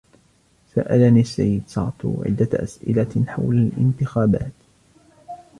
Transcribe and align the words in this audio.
سألني 0.75 1.19
السيد 1.21 1.63
ساتو 1.67 2.23
عدة 2.25 2.63
أسئلة 2.63 3.25
حول 3.27 3.55
الانتخابات. 3.57 4.51